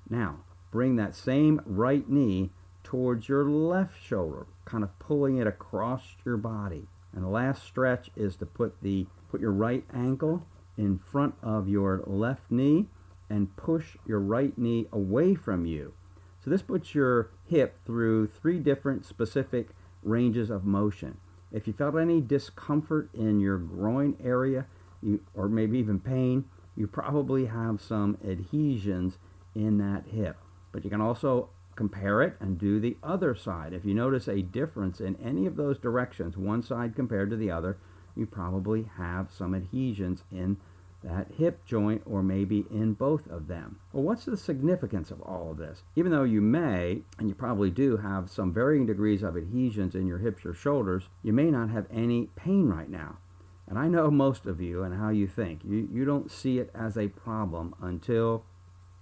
Now, 0.08 0.38
bring 0.70 0.96
that 0.96 1.14
same 1.14 1.60
right 1.64 2.08
knee 2.08 2.50
towards 2.82 3.28
your 3.28 3.44
left 3.44 4.02
shoulder, 4.02 4.46
kind 4.64 4.82
of 4.82 4.98
pulling 4.98 5.36
it 5.36 5.46
across 5.46 6.02
your 6.25 6.36
body. 6.36 6.86
And 7.16 7.25
the 7.25 7.28
last 7.28 7.64
stretch 7.64 8.11
is 8.14 8.37
to 8.37 8.46
put 8.46 8.82
the 8.82 9.06
put 9.30 9.40
your 9.40 9.50
right 9.52 9.85
ankle 9.92 10.46
in 10.76 10.99
front 10.99 11.35
of 11.42 11.66
your 11.66 12.02
left 12.06 12.50
knee 12.50 12.87
and 13.30 13.56
push 13.56 13.96
your 14.06 14.20
right 14.20 14.56
knee 14.58 14.87
away 14.92 15.35
from 15.35 15.64
you. 15.64 15.94
So 16.44 16.50
this 16.50 16.62
puts 16.62 16.94
your 16.94 17.30
hip 17.46 17.78
through 17.87 18.28
three 18.28 18.61
different 18.61 19.06
specific 19.06 19.70
ranges 20.02 20.50
of 20.50 20.64
motion. 20.64 21.16
If 21.50 21.66
you 21.66 21.73
felt 21.73 21.96
any 21.96 22.20
discomfort 22.20 23.08
in 23.14 23.40
your 23.40 23.58
groin 23.58 24.16
area, 24.23 24.66
you, 25.02 25.20
or 25.35 25.49
maybe 25.49 25.78
even 25.78 25.99
pain, 25.99 26.44
you 26.76 26.87
probably 26.87 27.46
have 27.46 27.80
some 27.80 28.18
adhesions 28.23 29.16
in 29.54 29.78
that 29.78 30.04
hip. 30.06 30.37
But 30.70 30.85
you 30.85 30.90
can 30.90 31.00
also 31.00 31.49
compare 31.76 32.23
it 32.23 32.37
and 32.40 32.59
do 32.59 32.80
the 32.80 32.97
other 33.02 33.35
side. 33.35 33.73
If 33.73 33.85
you 33.85 33.95
notice 33.95 34.26
a 34.28 34.42
difference 34.42 35.00
in 35.00 35.16
any 35.16 35.47
of 35.47 35.56
those 35.56 35.78
directions, 35.78 36.37
one 36.37 36.62
side 36.62 36.97
compared 36.97 37.30
to 37.30 37.37
the 37.37 37.50
other, 37.50 37.78
you 38.16 38.26
probably 38.26 38.88
have 38.97 39.30
some 39.30 39.54
adhesions 39.54 40.25
in 40.33 40.56
that 41.04 41.28
hip 41.38 41.64
joint 41.64 42.02
or 42.04 42.23
maybe 42.23 42.64
in 42.71 42.95
both 42.95 43.28
of 43.28 43.47
them. 43.47 43.78
Well, 43.92 44.02
what's 44.02 44.25
the 44.25 44.37
significance 44.37 45.11
of 45.11 45.21
all 45.21 45.50
of 45.50 45.59
this? 45.59 45.83
Even 45.95 46.11
though 46.11 46.25
you 46.25 46.40
may, 46.40 47.02
and 47.18 47.28
you 47.28 47.35
probably 47.35 47.71
do, 47.71 47.99
have 47.99 48.30
some 48.30 48.52
varying 48.52 48.87
degrees 48.87 49.23
of 49.23 49.37
adhesions 49.37 49.95
in 49.95 50.06
your 50.06 50.18
hips 50.18 50.45
or 50.45 50.54
shoulders, 50.54 51.09
you 51.23 51.33
may 51.33 51.50
not 51.50 51.71
have 51.71 51.87
any 51.92 52.30
pain 52.35 52.68
right 52.68 52.90
now. 52.90 53.18
And 53.68 53.78
I 53.78 53.88
know 53.88 54.11
most 54.11 54.47
of 54.47 54.61
you 54.61 54.83
and 54.83 54.95
how 54.95 55.11
you 55.11 55.26
think. 55.26 55.61
You, 55.64 55.88
you 55.92 56.04
don't 56.04 56.30
see 56.30 56.59
it 56.59 56.71
as 56.75 56.97
a 56.97 57.09
problem 57.09 57.75
until, 57.80 58.45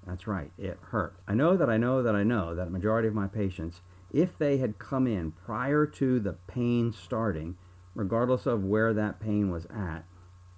that's 0.06 0.26
right, 0.26 0.50
it 0.58 0.78
hurt. 0.90 1.16
I 1.26 1.34
know 1.34 1.56
that 1.56 1.70
I 1.70 1.76
know 1.76 2.02
that 2.02 2.14
I 2.14 2.25
know 2.25 2.54
that 2.54 2.68
a 2.68 2.70
majority 2.70 3.08
of 3.08 3.14
my 3.14 3.26
patients, 3.26 3.80
if 4.12 4.37
they 4.38 4.58
had 4.58 4.78
come 4.78 5.06
in 5.06 5.32
prior 5.32 5.87
to 5.87 6.20
the 6.20 6.34
pain 6.46 6.92
starting, 6.92 7.56
regardless 7.94 8.46
of 8.46 8.64
where 8.64 8.92
that 8.92 9.20
pain 9.20 9.50
was 9.50 9.66
at, 9.66 10.04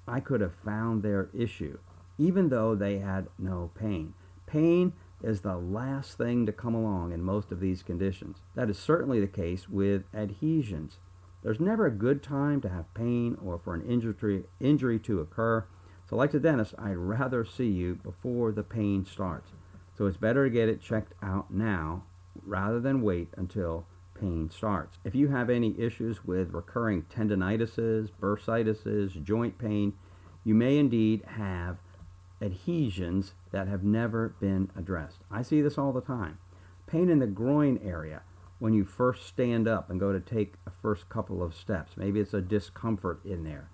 I 0.08 0.20
could 0.20 0.40
have 0.40 0.54
found 0.64 1.02
their 1.02 1.30
issue, 1.32 1.78
even 2.18 2.48
though 2.48 2.74
they 2.74 2.98
had 2.98 3.28
no 3.38 3.70
pain. 3.74 4.14
Pain 4.46 4.92
is 5.22 5.40
the 5.40 5.56
last 5.56 6.18
thing 6.18 6.46
to 6.46 6.52
come 6.52 6.74
along 6.74 7.12
in 7.12 7.22
most 7.22 7.50
of 7.50 7.60
these 7.60 7.82
conditions. 7.82 8.38
That 8.54 8.70
is 8.70 8.78
certainly 8.78 9.20
the 9.20 9.26
case 9.26 9.68
with 9.68 10.04
adhesions. 10.14 10.98
There's 11.42 11.60
never 11.60 11.86
a 11.86 11.90
good 11.90 12.22
time 12.22 12.60
to 12.62 12.68
have 12.68 12.92
pain 12.94 13.36
or 13.42 13.58
for 13.58 13.74
an 13.74 13.82
injury, 13.82 14.44
injury 14.60 14.98
to 15.00 15.20
occur. 15.20 15.64
So, 16.08 16.16
like 16.16 16.30
the 16.30 16.40
dentist, 16.40 16.74
I'd 16.78 16.96
rather 16.96 17.44
see 17.44 17.68
you 17.68 17.96
before 17.96 18.52
the 18.52 18.62
pain 18.62 19.04
starts. 19.04 19.50
So, 19.96 20.06
it's 20.06 20.16
better 20.16 20.44
to 20.44 20.50
get 20.50 20.68
it 20.68 20.80
checked 20.80 21.14
out 21.22 21.52
now 21.52 22.04
rather 22.44 22.80
than 22.80 23.02
wait 23.02 23.28
until 23.36 23.86
pain 24.18 24.50
starts. 24.50 24.98
If 25.04 25.14
you 25.14 25.28
have 25.28 25.50
any 25.50 25.78
issues 25.78 26.24
with 26.24 26.54
recurring 26.54 27.02
tendinitises, 27.02 28.10
bursitis, 28.20 29.22
joint 29.22 29.58
pain, 29.58 29.94
you 30.44 30.54
may 30.54 30.78
indeed 30.78 31.24
have 31.26 31.78
adhesions 32.40 33.34
that 33.50 33.68
have 33.68 33.82
never 33.82 34.34
been 34.40 34.70
addressed. 34.76 35.18
I 35.30 35.42
see 35.42 35.60
this 35.60 35.78
all 35.78 35.92
the 35.92 36.00
time. 36.00 36.38
Pain 36.86 37.08
in 37.08 37.18
the 37.18 37.26
groin 37.26 37.80
area 37.82 38.22
when 38.58 38.72
you 38.72 38.84
first 38.84 39.26
stand 39.26 39.66
up 39.66 39.90
and 39.90 40.00
go 40.00 40.12
to 40.12 40.20
take 40.20 40.54
a 40.66 40.70
first 40.70 41.08
couple 41.08 41.42
of 41.42 41.54
steps. 41.54 41.96
Maybe 41.96 42.20
it's 42.20 42.34
a 42.34 42.40
discomfort 42.40 43.20
in 43.24 43.44
there. 43.44 43.68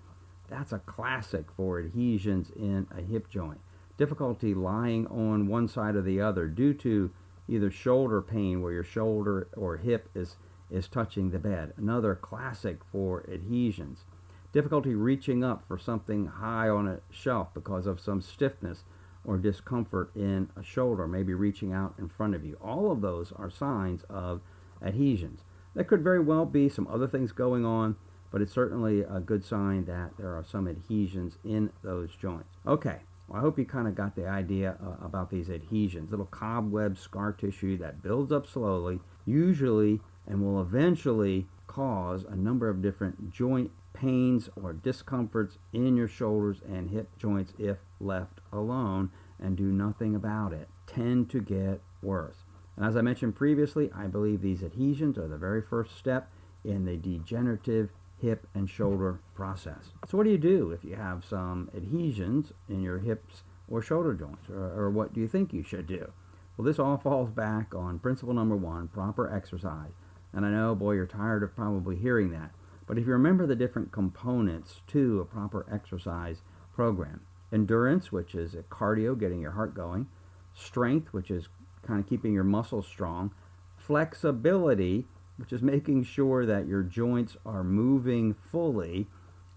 That's 0.53 0.71
a 0.71 0.79
classic 0.79 1.47
for 1.57 1.79
adhesions 1.79 2.51
in 2.55 2.85
a 2.95 3.01
hip 3.01 3.27
joint. 3.27 3.59
Difficulty 3.97 4.53
lying 4.53 5.07
on 5.07 5.47
one 5.47 5.67
side 5.67 5.95
or 5.95 6.03
the 6.03 6.21
other 6.21 6.47
due 6.47 6.75
to 6.75 7.09
either 7.47 7.71
shoulder 7.71 8.21
pain 8.21 8.61
where 8.61 8.71
your 8.71 8.83
shoulder 8.83 9.47
or 9.57 9.77
hip 9.77 10.09
is, 10.13 10.35
is 10.69 10.87
touching 10.87 11.31
the 11.31 11.39
bed. 11.39 11.73
Another 11.75 12.13
classic 12.13 12.81
for 12.91 13.27
adhesions. 13.27 14.05
Difficulty 14.51 14.93
reaching 14.93 15.43
up 15.43 15.63
for 15.67 15.79
something 15.79 16.27
high 16.27 16.69
on 16.69 16.87
a 16.87 16.99
shelf 17.09 17.51
because 17.55 17.87
of 17.87 17.99
some 17.99 18.21
stiffness 18.21 18.83
or 19.25 19.39
discomfort 19.39 20.11
in 20.15 20.51
a 20.55 20.61
shoulder, 20.61 21.07
maybe 21.07 21.33
reaching 21.33 21.73
out 21.73 21.95
in 21.97 22.07
front 22.07 22.35
of 22.35 22.45
you. 22.45 22.57
All 22.61 22.91
of 22.91 23.01
those 23.01 23.31
are 23.31 23.49
signs 23.49 24.03
of 24.07 24.41
adhesions. 24.83 25.41
There 25.73 25.83
could 25.83 26.03
very 26.03 26.19
well 26.19 26.45
be 26.45 26.69
some 26.69 26.87
other 26.87 27.07
things 27.07 27.31
going 27.31 27.65
on, 27.65 27.95
but 28.33 28.41
it's 28.41 28.51
certainly 28.51 29.01
a 29.01 29.19
good 29.19 29.45
sign 29.45 29.85
that 29.85 30.17
there 30.17 30.35
are 30.35 30.43
some 30.43 30.67
adhesions 30.67 31.37
in 31.45 31.69
those 31.83 32.15
joints. 32.15 32.57
Okay, 32.65 32.97
well, 33.27 33.37
I 33.37 33.41
hope 33.41 33.59
you 33.59 33.63
kind 33.65 33.87
of 33.87 33.93
got 33.93 34.15
the 34.15 34.27
idea 34.27 34.75
uh, 34.83 35.05
about 35.05 35.29
these 35.29 35.51
adhesions. 35.51 36.09
Little 36.09 36.25
cobweb 36.25 36.97
scar 36.97 37.31
tissue 37.31 37.77
that 37.77 38.01
builds 38.01 38.31
up 38.31 38.47
slowly, 38.47 38.99
usually, 39.27 40.01
and 40.25 40.41
will 40.41 40.59
eventually 40.59 41.45
cause 41.67 42.25
a 42.27 42.35
number 42.35 42.69
of 42.69 42.81
different 42.81 43.31
joint 43.31 43.69
pains 43.93 44.49
or 44.55 44.73
discomforts 44.73 45.59
in 45.71 45.95
your 45.95 46.07
shoulders 46.07 46.57
and 46.67 46.89
hip 46.89 47.15
joints 47.19 47.53
if 47.59 47.77
left 47.99 48.39
alone 48.51 49.11
and 49.39 49.55
do 49.55 49.65
nothing 49.65 50.15
about 50.15 50.53
it. 50.53 50.67
Tend 50.87 51.29
to 51.29 51.39
get 51.39 51.81
worse. 52.01 52.37
And 52.77 52.83
as 52.83 52.97
I 52.97 53.01
mentioned 53.01 53.35
previously, 53.35 53.91
I 53.95 54.07
believe 54.07 54.41
these 54.41 54.63
adhesions 54.63 55.19
are 55.19 55.27
the 55.27 55.37
very 55.37 55.61
first 55.61 55.95
step 55.95 56.31
in 56.63 56.85
the 56.85 56.97
degenerative 56.97 57.91
hip 58.23 58.47
and 58.55 58.69
shoulder 58.69 59.19
process. 59.35 59.91
So 60.07 60.17
what 60.17 60.23
do 60.23 60.29
you 60.29 60.37
do 60.37 60.71
if 60.71 60.85
you 60.85 60.95
have 60.95 61.25
some 61.25 61.69
adhesions 61.75 62.53
in 62.69 62.81
your 62.81 62.99
hips 62.99 63.43
or 63.67 63.81
shoulder 63.81 64.13
joints, 64.13 64.49
or, 64.49 64.63
or 64.63 64.89
what 64.89 65.13
do 65.13 65.19
you 65.19 65.27
think 65.27 65.51
you 65.51 65.61
should 65.61 65.87
do? 65.87 66.09
Well, 66.55 66.65
this 66.65 66.79
all 66.79 66.97
falls 66.97 67.31
back 67.31 67.75
on 67.75 67.99
principle 67.99 68.33
number 68.33 68.55
one, 68.55 68.87
proper 68.87 69.31
exercise. 69.31 69.91
And 70.31 70.45
I 70.45 70.51
know, 70.51 70.73
boy, 70.73 70.93
you're 70.93 71.05
tired 71.05 71.43
of 71.43 71.55
probably 71.55 71.97
hearing 71.97 72.31
that. 72.31 72.51
But 72.87 72.97
if 72.97 73.05
you 73.05 73.11
remember 73.11 73.45
the 73.45 73.55
different 73.55 73.91
components 73.91 74.81
to 74.87 75.19
a 75.19 75.25
proper 75.25 75.65
exercise 75.71 76.43
program, 76.73 77.21
endurance, 77.51 78.11
which 78.11 78.35
is 78.35 78.55
cardio, 78.69 79.19
getting 79.19 79.41
your 79.41 79.51
heart 79.51 79.75
going, 79.75 80.07
strength, 80.53 81.11
which 81.11 81.29
is 81.29 81.49
kind 81.85 81.99
of 81.99 82.07
keeping 82.07 82.33
your 82.33 82.43
muscles 82.45 82.87
strong, 82.87 83.31
flexibility, 83.75 85.05
which 85.37 85.51
is 85.51 85.61
making 85.61 86.03
sure 86.03 86.45
that 86.45 86.67
your 86.67 86.83
joints 86.83 87.37
are 87.45 87.63
moving 87.63 88.33
fully. 88.33 89.07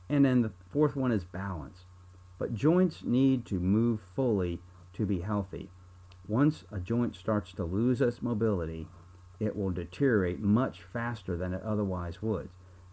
And 0.09 0.25
then 0.25 0.43
the 0.43 0.53
fourth 0.71 0.97
one 0.97 1.13
is 1.13 1.25
balance. 1.25 1.85
But 2.39 2.55
joints 2.55 3.03
need 3.05 3.45
to 3.47 3.59
move 3.59 4.01
fully 4.15 4.61
to 4.95 5.07
be 5.07 5.21
healthy. 5.21 5.71
Once 6.29 6.65
a 6.73 6.79
joint 6.79 7.15
starts 7.15 7.53
to 7.53 7.65
lose 7.65 8.01
its 8.01 8.23
mobility, 8.23 8.89
it 9.39 9.57
will 9.57 9.71
deteriorate 9.71 10.41
much 10.41 10.83
faster 10.83 11.37
than 11.37 11.53
it 11.53 11.63
otherwise 11.63 12.23
would. 12.23 12.49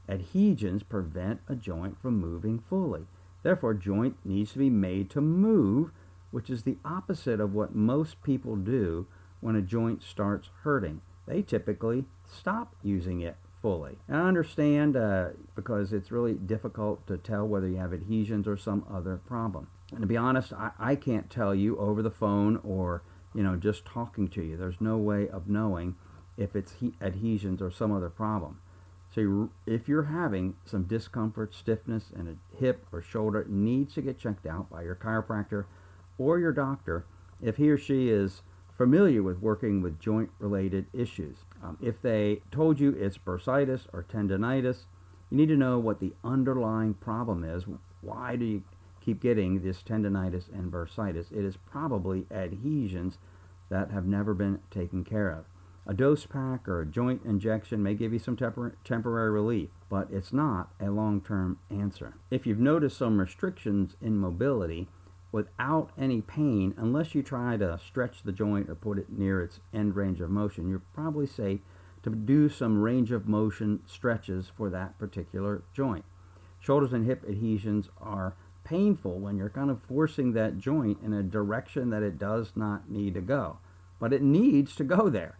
Adhesions 0.08 0.84
prevent 0.84 1.40
a 1.48 1.56
joint 1.56 2.00
from 2.02 2.20
moving 2.20 2.60
fully. 2.60 3.08
Therefore, 3.42 3.74
joint 3.74 4.18
needs 4.24 4.54
to 4.54 4.60
be 4.60 4.70
made 4.70 5.10
to 5.12 5.22
move, 5.22 5.92
which 6.32 6.50
is 6.50 6.64
the 6.64 6.78
opposite 6.84 7.40
of 7.40 7.54
what 7.54 7.76
most 7.76 8.22
people 8.24 8.56
do 8.56 9.08
when 9.40 9.56
a 9.56 9.62
joint 9.62 10.04
starts 10.04 10.50
hurting 10.64 11.02
they 11.26 11.42
typically 11.42 12.06
stop 12.26 12.76
using 12.84 13.22
it 13.22 13.38
fully. 13.62 13.98
And 14.08 14.18
I 14.18 14.28
understand 14.28 14.98
uh, 14.98 15.30
because 15.56 15.94
it's 15.94 16.12
really 16.12 16.34
difficult 16.34 17.08
to 17.08 17.18
tell 17.18 17.48
whether 17.48 17.68
you 17.68 17.78
have 17.78 17.94
adhesions 17.94 18.48
or 18.48 18.58
some 18.58 18.86
other 18.92 19.18
problem. 19.18 19.68
And 19.92 20.02
to 20.02 20.08
be 20.08 20.18
honest, 20.18 20.52
I, 20.54 20.72
I 20.78 20.96
can't 20.96 21.30
tell 21.30 21.56
you 21.56 21.78
over 21.78 22.02
the 22.02 22.12
phone 22.12 22.60
or 22.64 23.04
you 23.34 23.42
know 23.42 23.56
just 23.56 23.86
talking 23.86 24.28
to 24.30 24.44
you. 24.44 24.58
There's 24.58 24.82
no 24.82 24.98
way 24.98 25.30
of 25.30 25.48
knowing 25.48 25.96
if 26.38 26.56
it's 26.56 26.74
he- 26.74 26.94
adhesions 27.02 27.62
or 27.62 27.72
some 27.72 27.92
other 27.92 28.10
problem. 28.10 28.60
So 29.14 29.22
you, 29.22 29.52
if 29.68 29.88
you're 29.88 30.04
having 30.04 30.56
some 30.66 30.84
discomfort, 30.84 31.54
stiffness 31.54 32.06
in 32.16 32.28
a 32.28 32.58
hip 32.58 32.88
or 32.92 33.02
shoulder, 33.02 33.42
it 33.42 33.50
needs 33.50 33.94
to 33.94 34.02
get 34.02 34.18
checked 34.18 34.48
out 34.48 34.72
by 34.72 34.82
your 34.82 34.96
chiropractor 34.96 35.66
or 36.18 36.40
your 36.40 36.52
doctor 36.52 37.06
if 37.42 37.58
he 37.58 37.70
or 37.70 37.78
she 37.78 38.10
is 38.10 38.42
familiar 38.84 39.24
with 39.24 39.40
working 39.40 39.82
with 39.82 39.98
joint 39.98 40.30
related 40.40 40.86
issues. 40.92 41.38
Um, 41.64 41.78
if 41.82 42.02
they 42.02 42.42
told 42.52 42.82
you 42.82 42.90
it's 42.90 43.18
bursitis 43.18 43.88
or 43.94 44.04
tendonitis, 44.04 44.80
you 45.30 45.38
need 45.38 45.48
to 45.48 45.56
know 45.56 45.80
what 45.80 46.02
the 46.02 46.12
underlying 46.22 46.94
problem 46.96 47.46
is. 47.46 47.64
Why 48.02 48.36
do 48.36 48.44
you 48.44 48.64
keep 49.00 49.22
getting 49.22 49.64
this 49.64 49.82
tendonitis 49.84 50.54
and 50.54 50.70
bursitis? 50.70 51.32
It 51.32 51.46
is 51.46 51.56
probably 51.56 52.26
adhesions 52.30 53.20
that 53.70 53.92
have 53.92 54.06
never 54.06 54.34
been 54.34 54.60
taken 54.70 55.06
care 55.06 55.32
of. 55.32 55.46
A 55.88 55.94
dose 55.94 56.26
pack 56.26 56.68
or 56.68 56.82
a 56.82 56.86
joint 56.86 57.22
injection 57.24 57.82
may 57.82 57.94
give 57.94 58.12
you 58.12 58.20
some 58.20 58.36
tempor- 58.36 58.74
temporary 58.84 59.32
relief, 59.32 59.70
but 59.90 60.10
it's 60.12 60.34
not 60.34 60.74
a 60.82 60.90
long 60.90 61.22
term 61.22 61.58
answer. 61.70 62.16
If 62.30 62.46
you've 62.46 62.60
noticed 62.60 62.98
some 62.98 63.18
restrictions 63.18 63.96
in 64.02 64.18
mobility, 64.18 64.90
without 65.34 65.90
any 65.98 66.22
pain 66.22 66.74
unless 66.78 67.14
you 67.14 67.24
try 67.24 67.58
to 67.58 67.78
stretch 67.86 68.22
the 68.24 68.32
joint 68.32 68.70
or 68.70 68.76
put 68.76 69.00
it 69.00 69.10
near 69.10 69.42
its 69.42 69.60
end 69.74 69.96
range 69.96 70.22
of 70.22 70.30
motion. 70.30 70.70
You're 70.70 70.84
probably 70.94 71.28
safe 71.28 71.60
to 72.04 72.12
do 72.12 72.48
some 72.48 72.82
range 72.82 73.12
of 73.12 73.28
motion 73.28 73.82
stretches 73.86 74.52
for 74.56 74.70
that 74.70 74.98
particular 75.00 75.64
joint. 75.74 76.06
Shoulders 76.60 76.94
and 76.94 77.06
hip 77.06 77.26
adhesions 77.28 77.90
are 78.00 78.36
painful 78.64 79.20
when 79.20 79.36
you're 79.36 79.50
kind 79.50 79.72
of 79.72 79.82
forcing 79.82 80.34
that 80.34 80.60
joint 80.60 81.00
in 81.04 81.12
a 81.12 81.24
direction 81.24 81.90
that 81.90 82.04
it 82.04 82.20
does 82.20 82.54
not 82.56 82.90
need 82.90 83.16
to 83.16 83.22
go. 83.22 83.58
But 84.00 84.14
it 84.14 84.22
needs 84.22 84.76
to 84.76 84.84
go 84.84 85.10
there. 85.10 85.38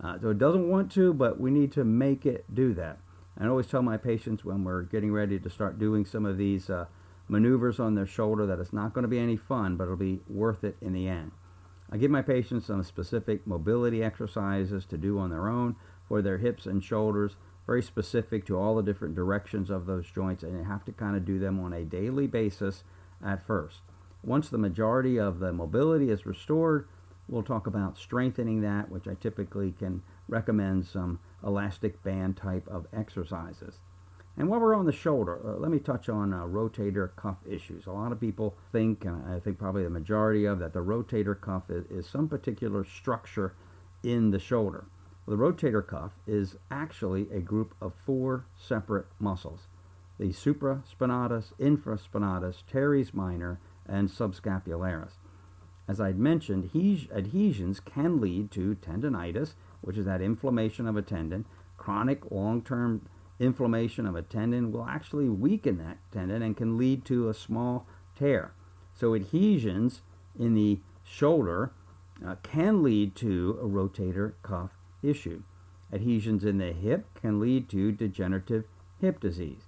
Uh, 0.00 0.18
so 0.20 0.30
it 0.30 0.38
doesn't 0.38 0.68
want 0.68 0.92
to, 0.92 1.12
but 1.12 1.40
we 1.40 1.50
need 1.50 1.72
to 1.72 1.84
make 1.84 2.24
it 2.24 2.44
do 2.54 2.72
that. 2.74 2.98
And 3.36 3.46
I 3.46 3.50
always 3.50 3.66
tell 3.66 3.82
my 3.82 3.96
patients 3.96 4.44
when 4.44 4.62
we're 4.62 4.82
getting 4.82 5.12
ready 5.12 5.38
to 5.38 5.50
start 5.50 5.78
doing 5.78 6.04
some 6.04 6.26
of 6.26 6.38
these 6.38 6.70
uh, 6.70 6.86
maneuvers 7.32 7.80
on 7.80 7.94
their 7.94 8.06
shoulder 8.06 8.44
that 8.46 8.58
it's 8.58 8.74
not 8.74 8.92
going 8.92 9.02
to 9.02 9.08
be 9.08 9.18
any 9.18 9.36
fun, 9.36 9.76
but 9.76 9.84
it'll 9.84 9.96
be 9.96 10.20
worth 10.28 10.62
it 10.62 10.76
in 10.82 10.92
the 10.92 11.08
end. 11.08 11.32
I 11.90 11.96
give 11.96 12.10
my 12.10 12.20
patients 12.20 12.66
some 12.66 12.82
specific 12.82 13.46
mobility 13.46 14.04
exercises 14.04 14.84
to 14.86 14.98
do 14.98 15.18
on 15.18 15.30
their 15.30 15.48
own 15.48 15.76
for 16.06 16.20
their 16.20 16.36
hips 16.36 16.66
and 16.66 16.84
shoulders, 16.84 17.36
very 17.66 17.82
specific 17.82 18.44
to 18.46 18.58
all 18.58 18.76
the 18.76 18.82
different 18.82 19.14
directions 19.14 19.70
of 19.70 19.86
those 19.86 20.10
joints, 20.10 20.42
and 20.42 20.58
you 20.58 20.64
have 20.64 20.84
to 20.84 20.92
kind 20.92 21.16
of 21.16 21.24
do 21.24 21.38
them 21.38 21.58
on 21.58 21.72
a 21.72 21.84
daily 21.84 22.26
basis 22.26 22.84
at 23.24 23.46
first. 23.46 23.80
Once 24.22 24.50
the 24.50 24.58
majority 24.58 25.18
of 25.18 25.38
the 25.38 25.54
mobility 25.54 26.10
is 26.10 26.26
restored, 26.26 26.86
we'll 27.28 27.42
talk 27.42 27.66
about 27.66 27.96
strengthening 27.96 28.60
that, 28.60 28.90
which 28.90 29.08
I 29.08 29.14
typically 29.14 29.72
can 29.72 30.02
recommend 30.28 30.84
some 30.84 31.18
elastic 31.42 32.02
band 32.02 32.36
type 32.36 32.68
of 32.68 32.86
exercises. 32.92 33.80
And 34.36 34.48
while 34.48 34.60
we're 34.60 34.74
on 34.74 34.86
the 34.86 34.92
shoulder, 34.92 35.40
uh, 35.44 35.58
let 35.58 35.70
me 35.70 35.78
touch 35.78 36.08
on 36.08 36.32
uh, 36.32 36.44
rotator 36.44 37.14
cuff 37.16 37.36
issues. 37.48 37.86
A 37.86 37.92
lot 37.92 38.12
of 38.12 38.20
people 38.20 38.56
think, 38.72 39.04
and 39.04 39.30
I 39.30 39.38
think 39.38 39.58
probably 39.58 39.84
the 39.84 39.90
majority 39.90 40.46
of, 40.46 40.58
that 40.60 40.72
the 40.72 40.80
rotator 40.80 41.38
cuff 41.38 41.64
is, 41.68 41.84
is 41.90 42.06
some 42.06 42.28
particular 42.28 42.84
structure 42.84 43.54
in 44.02 44.30
the 44.30 44.38
shoulder. 44.38 44.86
Well, 45.26 45.36
the 45.36 45.42
rotator 45.42 45.86
cuff 45.86 46.12
is 46.26 46.56
actually 46.70 47.28
a 47.30 47.40
group 47.40 47.74
of 47.80 47.94
four 47.94 48.46
separate 48.56 49.06
muscles 49.18 49.66
the 50.18 50.28
supraspinatus, 50.28 51.52
infraspinatus, 51.58 52.62
teres 52.70 53.12
minor, 53.12 53.58
and 53.86 54.08
subscapularis. 54.08 55.14
As 55.88 56.00
I'd 56.00 56.18
mentioned, 56.18 56.70
adhesions 57.12 57.80
can 57.80 58.20
lead 58.20 58.50
to 58.52 58.76
tendonitis, 58.76 59.54
which 59.80 59.96
is 59.96 60.04
that 60.04 60.20
inflammation 60.22 60.86
of 60.86 60.96
a 60.96 61.02
tendon. 61.02 61.44
Chronic 61.76 62.30
long 62.30 62.62
term 62.62 63.08
inflammation 63.42 64.06
of 64.06 64.14
a 64.14 64.22
tendon 64.22 64.72
will 64.72 64.84
actually 64.84 65.28
weaken 65.28 65.78
that 65.78 65.98
tendon 66.12 66.42
and 66.42 66.56
can 66.56 66.78
lead 66.78 67.04
to 67.06 67.28
a 67.28 67.34
small 67.34 67.86
tear. 68.18 68.52
So, 68.94 69.14
adhesions 69.14 70.02
in 70.38 70.54
the 70.54 70.80
shoulder 71.04 71.72
uh, 72.24 72.36
can 72.42 72.82
lead 72.82 73.14
to 73.16 73.58
a 73.60 73.66
rotator 73.66 74.34
cuff 74.42 74.70
issue. 75.02 75.42
Adhesions 75.92 76.44
in 76.44 76.58
the 76.58 76.72
hip 76.72 77.06
can 77.20 77.40
lead 77.40 77.68
to 77.70 77.92
degenerative 77.92 78.64
hip 79.00 79.20
disease. 79.20 79.66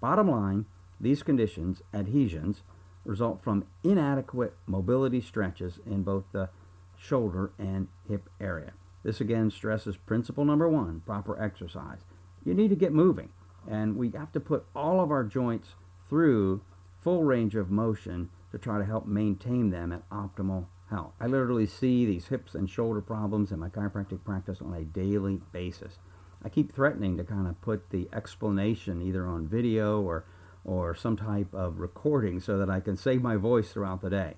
Bottom 0.00 0.30
line, 0.30 0.66
these 1.00 1.22
conditions, 1.22 1.82
adhesions, 1.94 2.62
result 3.04 3.42
from 3.42 3.64
inadequate 3.82 4.54
mobility 4.66 5.20
stretches 5.20 5.80
in 5.86 6.02
both 6.02 6.24
the 6.32 6.48
shoulder 6.96 7.52
and 7.58 7.88
hip 8.08 8.28
area. 8.40 8.72
This 9.02 9.20
again 9.20 9.50
stresses 9.50 9.96
principle 9.96 10.44
number 10.44 10.68
one 10.68 11.02
proper 11.04 11.40
exercise. 11.40 12.00
You 12.44 12.54
need 12.54 12.70
to 12.70 12.76
get 12.76 12.92
moving, 12.92 13.30
and 13.68 13.96
we 13.96 14.10
have 14.10 14.32
to 14.32 14.40
put 14.40 14.66
all 14.74 15.00
of 15.00 15.10
our 15.10 15.24
joints 15.24 15.74
through 16.08 16.62
full 16.98 17.24
range 17.24 17.54
of 17.54 17.70
motion 17.70 18.30
to 18.50 18.58
try 18.58 18.78
to 18.78 18.84
help 18.84 19.06
maintain 19.06 19.70
them 19.70 19.92
at 19.92 20.08
optimal 20.10 20.66
health. 20.90 21.14
I 21.20 21.26
literally 21.26 21.66
see 21.66 22.04
these 22.04 22.28
hips 22.28 22.54
and 22.54 22.68
shoulder 22.68 23.00
problems 23.00 23.50
in 23.50 23.58
my 23.58 23.68
chiropractic 23.68 24.24
practice 24.24 24.60
on 24.60 24.74
a 24.74 24.84
daily 24.84 25.40
basis. 25.52 25.98
I 26.44 26.48
keep 26.48 26.72
threatening 26.72 27.16
to 27.16 27.24
kind 27.24 27.46
of 27.46 27.60
put 27.60 27.90
the 27.90 28.08
explanation 28.12 29.00
either 29.00 29.26
on 29.26 29.46
video 29.46 30.00
or 30.00 30.24
or 30.64 30.94
some 30.94 31.16
type 31.16 31.52
of 31.52 31.80
recording 31.80 32.38
so 32.38 32.56
that 32.58 32.70
I 32.70 32.78
can 32.78 32.96
save 32.96 33.20
my 33.20 33.34
voice 33.34 33.72
throughout 33.72 34.00
the 34.00 34.10
day. 34.10 34.34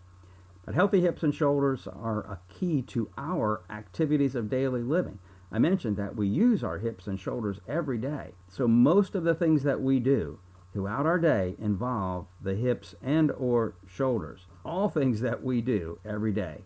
But 0.64 0.74
healthy 0.74 1.02
hips 1.02 1.22
and 1.22 1.34
shoulders 1.34 1.86
are 1.86 2.20
a 2.20 2.40
key 2.48 2.80
to 2.82 3.10
our 3.18 3.62
activities 3.68 4.34
of 4.34 4.48
daily 4.48 4.82
living. 4.82 5.18
I 5.54 5.60
mentioned 5.60 5.96
that 5.98 6.16
we 6.16 6.26
use 6.26 6.64
our 6.64 6.78
hips 6.78 7.06
and 7.06 7.18
shoulders 7.18 7.60
every 7.68 7.96
day. 7.96 8.32
So 8.48 8.66
most 8.66 9.14
of 9.14 9.22
the 9.22 9.36
things 9.36 9.62
that 9.62 9.80
we 9.80 10.00
do 10.00 10.40
throughout 10.72 11.06
our 11.06 11.16
day 11.16 11.54
involve 11.60 12.26
the 12.42 12.56
hips 12.56 12.96
and 13.00 13.30
or 13.30 13.76
shoulders. 13.86 14.46
All 14.64 14.88
things 14.88 15.20
that 15.20 15.44
we 15.44 15.60
do 15.60 16.00
every 16.04 16.32
day 16.32 16.62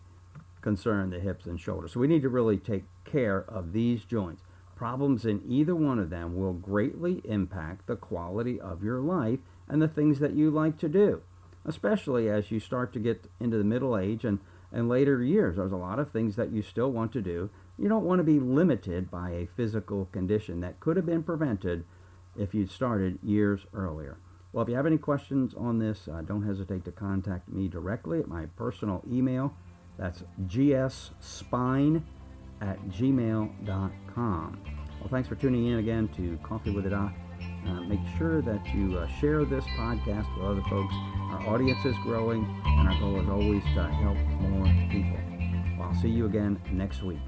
concern 0.61 1.11
the 1.11 1.19
hips 1.19 1.45
and 1.45 1.59
shoulders. 1.59 1.91
So 1.91 1.99
we 1.99 2.07
need 2.07 2.23
to 2.23 2.29
really 2.29 2.57
take 2.57 2.85
care 3.05 3.45
of 3.47 3.73
these 3.73 4.05
joints. 4.05 4.41
Problems 4.75 5.23
in 5.23 5.43
either 5.47 5.75
one 5.75 5.99
of 5.99 6.09
them 6.09 6.35
will 6.35 6.53
greatly 6.53 7.21
impact 7.25 7.85
the 7.85 7.95
quality 7.95 8.59
of 8.59 8.83
your 8.83 9.01
life 9.01 9.37
and 9.67 9.79
the 9.79 9.87
things 9.87 10.17
that 10.17 10.33
you 10.33 10.49
like 10.49 10.79
to 10.79 10.89
do, 10.89 11.21
especially 11.63 12.27
as 12.27 12.49
you 12.49 12.59
start 12.59 12.91
to 12.93 12.99
get 12.99 13.29
into 13.39 13.59
the 13.59 13.63
middle 13.63 13.95
age 13.95 14.25
and, 14.25 14.39
and 14.71 14.89
later 14.89 15.23
years. 15.23 15.55
There's 15.55 15.71
a 15.71 15.77
lot 15.77 15.99
of 15.99 16.11
things 16.11 16.35
that 16.35 16.51
you 16.51 16.61
still 16.61 16.91
want 16.91 17.11
to 17.13 17.21
do. 17.21 17.49
You 17.77 17.87
don't 17.87 18.05
want 18.05 18.19
to 18.19 18.23
be 18.23 18.39
limited 18.39 19.09
by 19.09 19.31
a 19.31 19.47
physical 19.55 20.05
condition 20.11 20.59
that 20.61 20.79
could 20.79 20.97
have 20.97 21.05
been 21.05 21.23
prevented 21.23 21.85
if 22.37 22.53
you'd 22.53 22.71
started 22.71 23.19
years 23.23 23.65
earlier. 23.73 24.17
Well, 24.51 24.63
if 24.63 24.69
you 24.69 24.75
have 24.75 24.85
any 24.85 24.97
questions 24.97 25.53
on 25.53 25.79
this, 25.79 26.07
uh, 26.07 26.21
don't 26.21 26.45
hesitate 26.45 26.83
to 26.85 26.91
contact 26.91 27.49
me 27.49 27.67
directly 27.67 28.19
at 28.19 28.27
my 28.27 28.47
personal 28.57 29.03
email. 29.09 29.53
That's 29.97 30.23
gsspine 30.45 32.01
at 32.61 32.81
gmail.com. 32.89 34.61
Well, 34.99 35.09
thanks 35.09 35.29
for 35.29 35.35
tuning 35.35 35.67
in 35.67 35.79
again 35.79 36.07
to 36.17 36.37
Coffee 36.43 36.71
with 36.71 36.85
a 36.87 36.89
Doc. 36.89 37.13
Uh, 37.67 37.81
make 37.81 37.99
sure 38.17 38.41
that 38.41 38.65
you 38.73 38.97
uh, 38.97 39.07
share 39.19 39.45
this 39.45 39.65
podcast 39.77 40.33
with 40.35 40.45
other 40.45 40.63
folks. 40.69 40.93
Our 41.31 41.47
audience 41.47 41.83
is 41.85 41.95
growing, 42.03 42.45
and 42.65 42.87
our 42.89 42.99
goal 42.99 43.21
is 43.21 43.29
always 43.29 43.63
to 43.75 43.83
help 43.83 44.17
more 44.41 44.65
people. 44.89 45.19
Well, 45.77 45.89
I'll 45.89 46.01
see 46.01 46.09
you 46.09 46.25
again 46.25 46.59
next 46.71 47.03
week. 47.03 47.19